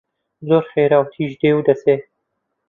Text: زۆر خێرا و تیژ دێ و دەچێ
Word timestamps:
زۆر 0.47 0.63
خێرا 0.71 0.99
و 1.01 1.09
تیژ 1.13 1.31
دێ 1.41 1.51
و 1.55 1.65
دەچێ 1.67 1.95